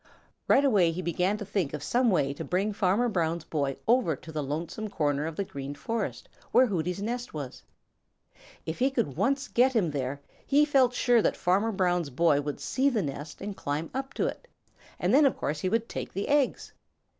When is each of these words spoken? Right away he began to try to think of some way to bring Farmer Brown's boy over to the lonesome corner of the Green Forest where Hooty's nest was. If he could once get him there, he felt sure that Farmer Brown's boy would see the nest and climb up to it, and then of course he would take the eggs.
Right 0.47 0.65
away 0.65 0.91
he 0.91 1.03
began 1.03 1.37
to 1.37 1.45
try 1.45 1.49
to 1.51 1.51
think 1.53 1.73
of 1.75 1.83
some 1.83 2.09
way 2.09 2.33
to 2.33 2.43
bring 2.43 2.73
Farmer 2.73 3.07
Brown's 3.07 3.43
boy 3.43 3.77
over 3.87 4.15
to 4.15 4.31
the 4.31 4.41
lonesome 4.41 4.89
corner 4.89 5.27
of 5.27 5.35
the 5.35 5.43
Green 5.43 5.75
Forest 5.75 6.27
where 6.51 6.65
Hooty's 6.65 7.03
nest 7.03 7.35
was. 7.35 7.61
If 8.65 8.79
he 8.79 8.89
could 8.89 9.15
once 9.15 9.47
get 9.47 9.75
him 9.75 9.91
there, 9.91 10.19
he 10.43 10.65
felt 10.65 10.95
sure 10.95 11.21
that 11.21 11.37
Farmer 11.37 11.71
Brown's 11.71 12.09
boy 12.09 12.41
would 12.41 12.59
see 12.59 12.89
the 12.89 13.03
nest 13.03 13.41
and 13.41 13.55
climb 13.55 13.91
up 13.93 14.15
to 14.15 14.25
it, 14.25 14.47
and 14.97 15.13
then 15.13 15.27
of 15.27 15.37
course 15.37 15.59
he 15.59 15.69
would 15.69 15.87
take 15.87 16.13
the 16.13 16.27
eggs. 16.29 16.73